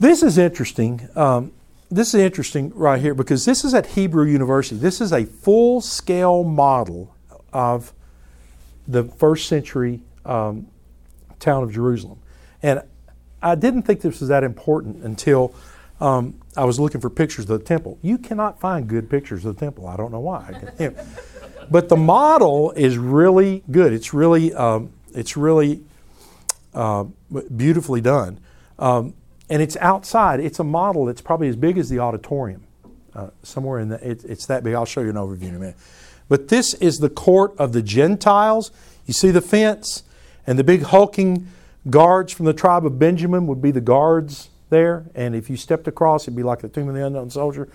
[0.00, 1.08] This is interesting.
[1.16, 1.52] Um,
[1.90, 4.76] this is interesting right here because this is at Hebrew University.
[4.76, 7.14] This is a full scale model
[7.52, 7.92] of
[8.86, 10.68] the first century um,
[11.40, 12.20] town of Jerusalem.
[12.62, 12.82] And
[13.42, 15.54] I didn't think this was that important until
[16.00, 17.98] um, I was looking for pictures of the temple.
[18.00, 19.88] You cannot find good pictures of the temple.
[19.88, 20.70] I don't know why.
[21.70, 23.92] but the model is really good.
[23.92, 25.82] It's really, um, it's really
[26.72, 27.04] uh,
[27.56, 28.38] beautifully done.
[29.50, 30.40] And it's outside.
[30.40, 32.64] It's a model that's probably as big as the auditorium,
[33.14, 34.10] uh, somewhere in the.
[34.10, 34.74] It, it's that big.
[34.74, 35.76] I'll show you an overview in a minute.
[36.28, 38.70] But this is the court of the Gentiles.
[39.06, 40.02] You see the fence,
[40.46, 41.48] and the big hulking
[41.88, 45.06] guards from the tribe of Benjamin would be the guards there.
[45.14, 47.68] And if you stepped across, it'd be like the tomb of the unknown soldier,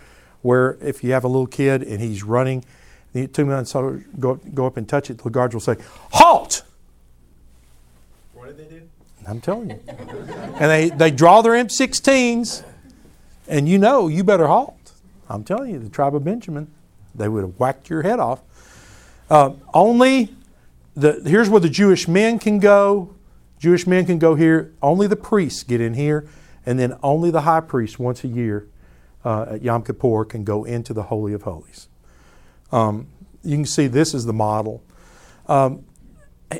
[0.44, 2.64] where if you have a little kid and he's running,
[3.14, 5.62] the tomb of the unknown soldier go, go up and touch it, the guards will
[5.62, 5.78] say,
[6.12, 6.64] "Halt!"
[8.34, 8.90] What did they do?
[9.28, 9.80] I'm telling you.
[9.88, 12.64] and they, they draw their M16s,
[13.48, 14.94] and you know you better halt.
[15.30, 16.68] I'm telling you, the tribe of Benjamin,
[17.16, 18.42] they would have whacked your head off.
[19.30, 20.36] Uh, only
[20.96, 23.16] the here's where the Jewish men can go.
[23.60, 24.74] Jewish men can go here.
[24.82, 26.28] Only the priests get in here,
[26.66, 28.68] and then only the high priest once a year
[29.24, 31.88] uh, at Yom Kippur can go into the Holy of Holies.
[32.72, 33.08] Um,
[33.44, 34.84] you can see this is the model.
[35.48, 35.86] Um,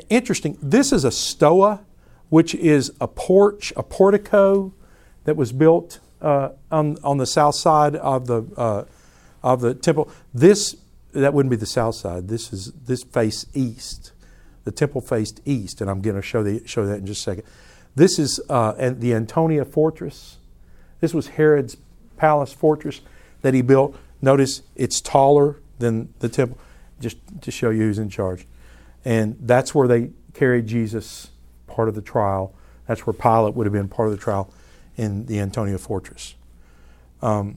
[0.08, 0.58] interesting.
[0.62, 1.80] This is a stoa
[2.34, 4.74] which is a porch, a portico
[5.22, 8.84] that was built uh, on, on the south side of the, uh,
[9.44, 10.10] of the temple.
[10.34, 10.74] This,
[11.12, 12.26] that wouldn't be the south side.
[12.26, 14.10] This is this face east.
[14.64, 17.22] The temple faced east, and I'm going to show, the, show that in just a
[17.22, 17.44] second.
[17.94, 20.38] This is uh, the Antonia fortress.
[20.98, 21.76] This was Herod's
[22.16, 23.00] palace fortress
[23.42, 23.96] that he built.
[24.20, 26.58] Notice it's taller than the temple,
[27.00, 28.44] just to show you who's in charge.
[29.04, 31.30] And that's where they carried Jesus
[31.74, 32.54] part of the trial.
[32.86, 34.52] That's where Pilate would have been part of the trial
[34.96, 36.34] in the Antonia fortress.
[37.22, 37.56] Um,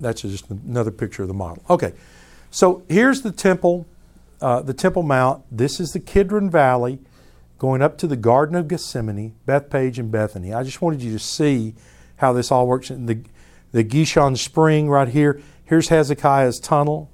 [0.00, 1.62] that's just another picture of the model.
[1.70, 1.92] Okay,
[2.50, 3.86] so here's the temple,
[4.40, 5.44] uh, the Temple Mount.
[5.50, 6.98] This is the Kidron Valley
[7.58, 10.52] going up to the Garden of Gethsemane, Bethphage, and Bethany.
[10.52, 11.74] I just wanted you to see
[12.16, 12.90] how this all works.
[12.90, 13.20] In the,
[13.72, 15.40] the Gihon Spring right here.
[15.64, 17.10] Here's Hezekiah's tunnel.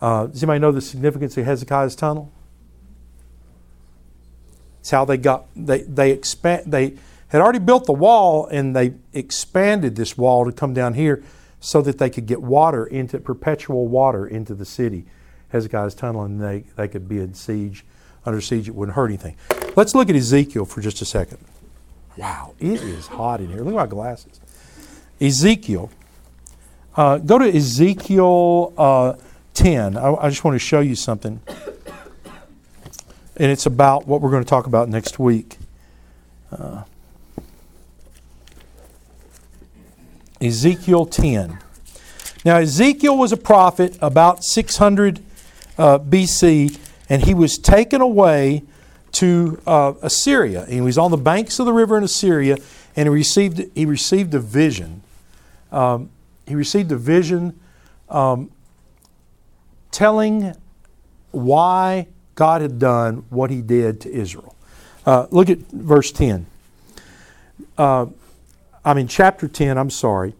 [0.00, 2.32] Uh, does anybody know the significance of Hezekiah's tunnel?
[4.86, 6.94] It's how they got they they expand they
[7.30, 11.24] had already built the wall and they expanded this wall to come down here
[11.58, 15.04] so that they could get water into perpetual water into the city.
[15.48, 17.84] Hezekiah's tunnel and they, they could be in siege
[18.24, 19.34] under siege, it wouldn't hurt anything.
[19.74, 21.38] Let's look at Ezekiel for just a second.
[22.16, 23.62] Wow, it is hot in here.
[23.62, 24.40] Look at my glasses.
[25.20, 25.90] Ezekiel.
[26.94, 29.14] Uh, go to Ezekiel uh,
[29.54, 29.96] 10.
[29.96, 31.40] I, I just want to show you something
[33.36, 35.58] and it's about what we're going to talk about next week.
[36.50, 36.84] Uh,
[40.40, 41.58] Ezekiel 10.
[42.44, 45.20] Now, Ezekiel was a prophet about 600
[45.78, 48.62] uh, BC, and he was taken away
[49.12, 50.64] to uh, Assyria.
[50.66, 52.56] He was on the banks of the river in Assyria,
[52.94, 55.02] and he received, he received a vision.
[55.72, 56.10] Um,
[56.46, 57.58] he received a vision
[58.08, 58.50] um,
[59.90, 60.54] telling
[61.32, 64.54] why God had done what he did to Israel.
[65.04, 66.46] Uh, look at verse 10.
[67.76, 68.06] Uh,
[68.84, 70.34] I mean, chapter 10, I'm sorry,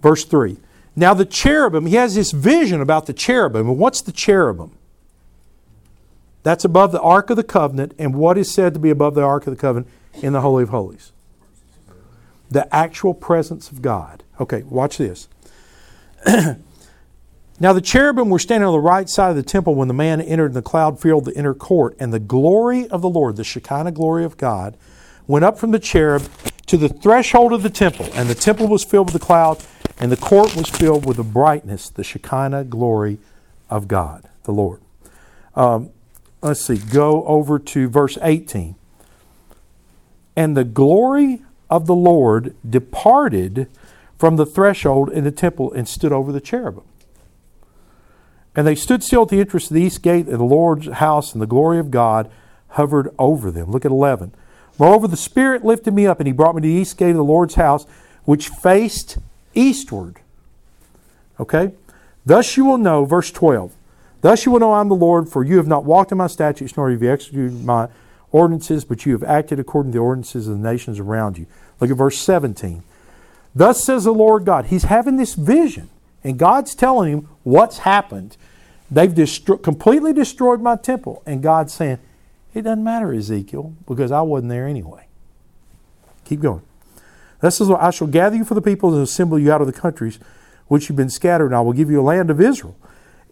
[0.00, 0.58] verse 3.
[0.94, 3.68] Now, the cherubim, he has this vision about the cherubim.
[3.68, 4.72] And what's the cherubim?
[6.42, 9.22] That's above the Ark of the Covenant, and what is said to be above the
[9.22, 9.90] Ark of the Covenant
[10.22, 11.12] in the Holy of Holies?
[12.50, 14.22] The actual presence of God.
[14.40, 15.28] Okay, watch this.
[17.60, 20.20] Now the cherubim were standing on the right side of the temple when the man
[20.20, 21.96] entered, and the cloud filled the inner court.
[21.98, 24.76] And the glory of the Lord, the Shekinah glory of God,
[25.26, 26.22] went up from the cherub
[26.66, 28.08] to the threshold of the temple.
[28.14, 29.64] And the temple was filled with the cloud,
[29.98, 33.18] and the court was filled with the brightness, the Shekinah glory
[33.68, 34.80] of God, the Lord.
[35.56, 35.90] Um,
[36.40, 38.76] let's see, go over to verse 18.
[40.36, 43.68] And the glory of the Lord departed
[44.16, 46.84] from the threshold in the temple and stood over the cherubim.
[48.58, 51.32] And they stood still at the entrance of the east gate of the Lord's house,
[51.32, 52.28] and the glory of God
[52.70, 53.70] hovered over them.
[53.70, 54.34] Look at 11.
[54.80, 57.18] Moreover, the Spirit lifted me up, and he brought me to the east gate of
[57.18, 57.86] the Lord's house,
[58.24, 59.18] which faced
[59.54, 60.16] eastward.
[61.38, 61.70] Okay?
[62.26, 63.76] Thus you will know, verse 12.
[64.22, 66.26] Thus you will know I am the Lord, for you have not walked in my
[66.26, 67.86] statutes, nor have you executed my
[68.32, 71.46] ordinances, but you have acted according to the ordinances of the nations around you.
[71.78, 72.82] Look at verse 17.
[73.54, 74.64] Thus says the Lord God.
[74.64, 75.90] He's having this vision,
[76.24, 78.36] and God's telling him what's happened.
[78.90, 81.98] They've destro- completely destroyed my temple, and God's saying,
[82.54, 85.06] It doesn't matter, Ezekiel, because I wasn't there anyway.
[86.24, 86.62] Keep going.
[87.40, 89.66] This is what I shall gather you for the people and assemble you out of
[89.66, 90.18] the countries
[90.68, 92.76] which you've been scattered, and I will give you a land of Israel.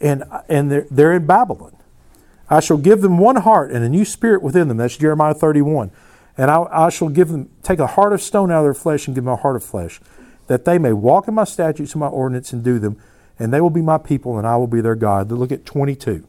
[0.01, 1.77] And, and they're, they're in Babylon.
[2.49, 4.77] I shall give them one heart and a new spirit within them.
[4.77, 5.91] That's Jeremiah 31.
[6.39, 9.07] And I, I, shall give them, take a heart of stone out of their flesh
[9.07, 10.01] and give them a heart of flesh,
[10.47, 13.01] that they may walk in my statutes and my ordinances and do them,
[13.39, 15.31] and they will be my people, and I will be their God.
[15.31, 16.27] Look at 22.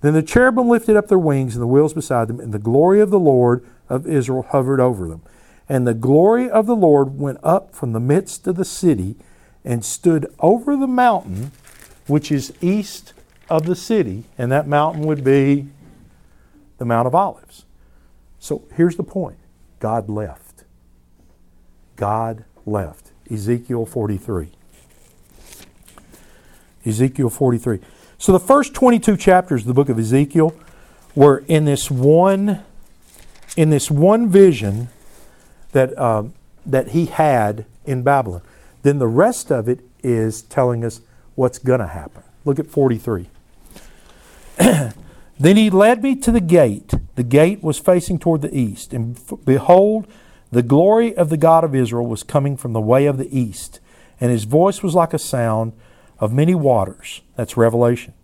[0.00, 3.00] Then the cherubim lifted up their wings and the wheels beside them, and the glory
[3.00, 5.22] of the Lord of Israel hovered over them.
[5.68, 9.16] And the glory of the Lord went up from the midst of the city
[9.64, 11.52] and stood over the mountain
[12.06, 13.12] which is east
[13.50, 15.68] of the city, and that mountain would be
[16.78, 17.64] the Mount of Olives.
[18.38, 19.38] So here's the point
[19.78, 20.64] God left.
[21.96, 23.12] God left.
[23.30, 24.52] Ezekiel 43.
[26.88, 27.80] Ezekiel 43.
[28.18, 30.54] So the first 22 chapters of the book of Ezekiel
[31.14, 32.64] were in this one
[33.56, 34.88] in this one vision
[35.72, 36.34] that um,
[36.64, 38.42] that he had in Babylon.
[38.82, 41.00] Then the rest of it is telling us
[41.34, 42.22] what's going to happen.
[42.44, 43.28] Look at 43.
[44.58, 44.92] then
[45.40, 46.94] he led me to the gate.
[47.16, 50.06] The gate was facing toward the east, and behold,
[50.50, 53.80] the glory of the God of Israel was coming from the way of the east,
[54.20, 55.72] and his voice was like a sound
[56.20, 57.22] of many waters.
[57.36, 58.14] That's Revelation.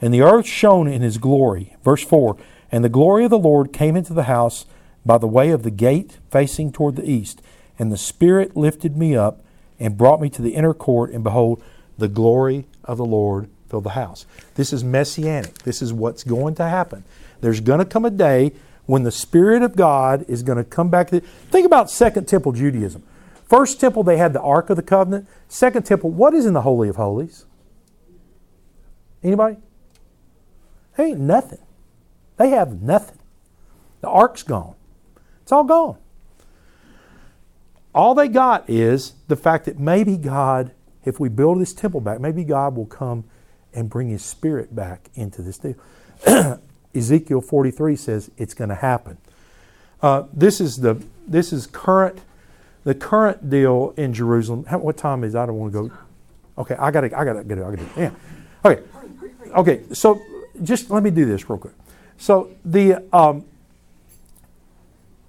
[0.00, 1.76] And the earth shone in his glory.
[1.84, 2.36] Verse 4
[2.70, 4.66] And the glory of the Lord came into the house
[5.04, 7.42] by the way of the gate facing toward the east.
[7.78, 9.42] And the Spirit lifted me up
[9.78, 11.62] and brought me to the inner court, and behold,
[11.98, 14.26] the glory of the Lord filled the house.
[14.54, 15.58] This is messianic.
[15.60, 17.04] This is what's going to happen.
[17.40, 18.52] There's going to come a day
[18.86, 21.10] when the Spirit of God is going to come back.
[21.10, 23.02] Think about Second Temple Judaism.
[23.52, 25.28] First temple, they had the Ark of the Covenant.
[25.46, 27.44] Second temple, what is in the Holy of Holies?
[29.22, 29.58] Anybody?
[30.96, 31.58] There ain't nothing.
[32.38, 33.18] They have nothing.
[34.00, 34.74] The ark's gone.
[35.42, 35.98] It's all gone.
[37.94, 40.72] All they got is the fact that maybe God,
[41.04, 43.24] if we build this temple back, maybe God will come
[43.74, 45.74] and bring His Spirit back into this deal.
[46.94, 49.18] Ezekiel 43 says it's going to happen.
[50.00, 52.22] Uh, this is the this is current
[52.84, 54.64] the current deal in Jerusalem.
[54.64, 55.34] How, what time is?
[55.34, 55.38] It?
[55.38, 55.94] I don't want to go.
[56.58, 57.64] Okay, I got to I got to get it.
[57.64, 58.00] I got to.
[58.00, 58.10] Yeah.
[58.64, 58.82] Okay.
[59.54, 59.82] Okay.
[59.92, 60.20] So
[60.62, 61.74] just let me do this real quick.
[62.18, 63.44] So the um,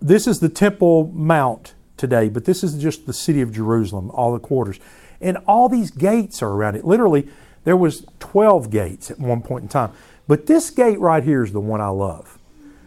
[0.02, 4.34] this is the Temple Mount today, but this is just the city of Jerusalem, all
[4.34, 4.80] the quarters.
[5.22, 6.84] And all these gates are around it.
[6.84, 7.30] Literally,
[7.64, 9.94] there was 12 gates at one point in time.
[10.28, 12.38] But this gate right here is the one I love.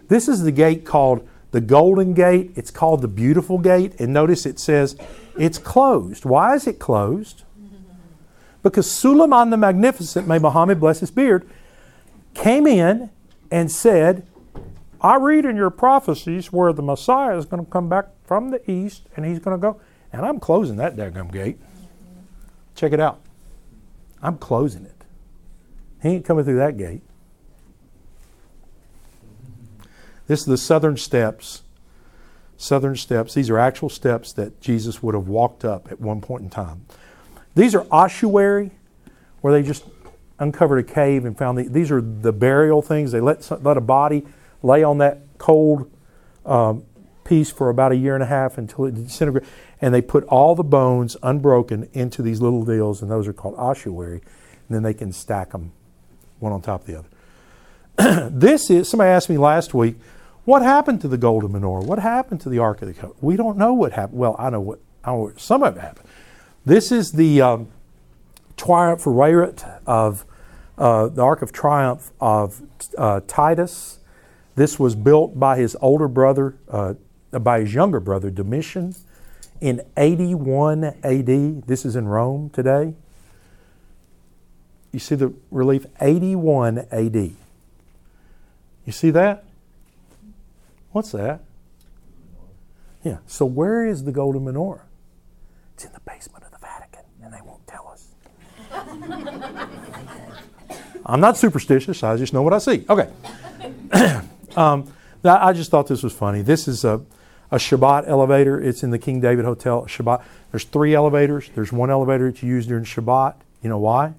[0.08, 2.52] This is the gate called the Golden Gate.
[2.54, 3.98] It's called the Beautiful Gate.
[3.98, 4.94] And notice it says
[5.38, 6.26] it's closed.
[6.26, 7.44] Why is it closed?
[8.62, 11.48] Because Suleiman the Magnificent, may Muhammad bless his beard,
[12.34, 13.08] came in
[13.50, 14.26] and said,
[15.00, 18.70] I read in your prophecies where the Messiah is going to come back from the
[18.70, 19.80] east and he's going to go.
[20.12, 21.58] And I'm closing that daggum gate.
[22.74, 23.22] Check it out.
[24.22, 25.04] I'm closing it.
[26.02, 27.00] He ain't coming through that gate.
[30.26, 31.62] This is the southern steps.
[32.56, 33.34] Southern steps.
[33.34, 36.86] These are actual steps that Jesus would have walked up at one point in time.
[37.54, 38.70] These are ossuary,
[39.40, 39.84] where they just
[40.38, 43.12] uncovered a cave and found the, these are the burial things.
[43.12, 44.26] They let, let a body
[44.62, 45.90] lay on that cold
[46.44, 46.84] um,
[47.24, 49.48] piece for about a year and a half until it disintegrated.
[49.80, 53.54] And they put all the bones unbroken into these little deals, and those are called
[53.58, 54.20] ossuary.
[54.68, 55.72] And then they can stack them
[56.38, 58.30] one on top of the other.
[58.30, 59.96] this is, somebody asked me last week,
[60.46, 61.84] what happened to the golden menorah?
[61.84, 63.22] What happened to the Ark of the Covenant?
[63.22, 64.18] We don't know what happened.
[64.18, 66.08] Well, I know what, I know what some of it happened.
[66.64, 67.68] This is the um,
[68.56, 70.24] triumvirate of
[70.78, 72.62] uh, the Ark of Triumph of
[72.96, 73.98] uh, Titus.
[74.54, 76.94] This was built by his older brother, uh,
[77.40, 78.94] by his younger brother, Domitian,
[79.60, 81.66] in 81 AD.
[81.66, 82.94] This is in Rome today.
[84.92, 85.86] You see the relief?
[86.00, 87.16] 81 AD.
[87.16, 89.45] You see that?
[90.96, 91.42] What's that?
[93.04, 93.18] Yeah.
[93.26, 94.80] So where is the golden menorah?
[95.74, 98.14] It's in the basement of the Vatican, and they won't tell us.
[101.04, 102.02] I'm not superstitious.
[102.02, 102.86] I just know what I see.
[102.88, 103.10] Okay.
[104.56, 104.90] um,
[105.22, 106.40] I just thought this was funny.
[106.40, 107.02] This is a,
[107.50, 108.58] a Shabbat elevator.
[108.58, 109.84] It's in the King David Hotel.
[109.84, 110.22] Shabbat.
[110.50, 111.50] There's three elevators.
[111.54, 113.34] There's one elevator that you use during Shabbat.
[113.62, 114.14] You know why?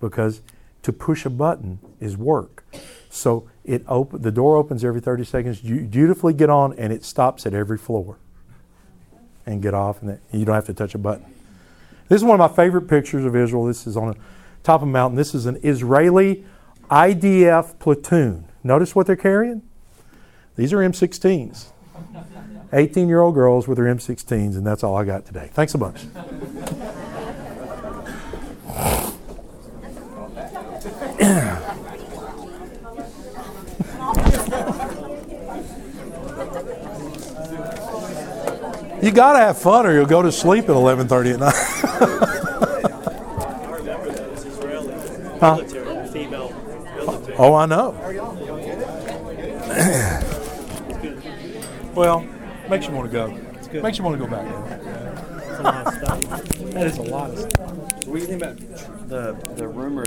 [0.00, 0.42] Because
[0.82, 2.64] to push a button is work.
[3.10, 5.62] So it op- the door opens every 30 seconds.
[5.62, 8.18] You dutifully get on, and it stops at every floor.
[9.46, 11.26] And get off, and you don't have to touch a button.
[12.08, 13.64] This is one of my favorite pictures of Israel.
[13.64, 14.16] This is on the
[14.62, 15.16] top of a mountain.
[15.16, 16.44] This is an Israeli
[16.90, 18.44] IDF platoon.
[18.62, 19.62] Notice what they're carrying?
[20.56, 21.66] These are M16s.
[22.72, 25.50] 18 year old girls with their M16s, and that's all I got today.
[25.52, 26.06] Thanks a bunch.
[39.02, 41.54] You got to have fun or you'll go to sleep at 11:30 at night.
[43.64, 44.92] I remember those Israeli
[45.40, 45.56] Huh?
[45.56, 46.52] military, female
[46.96, 47.36] military.
[47.38, 47.94] Oh, I know.
[51.94, 52.26] well,
[52.68, 53.38] makes you want to go.
[53.70, 53.82] good.
[53.82, 54.46] Makes you want to go back.
[54.46, 56.20] That's a lot of stuff.
[56.72, 57.70] That is a lot of stuff.
[57.76, 58.56] What do you think about
[59.08, 59.98] the the rumor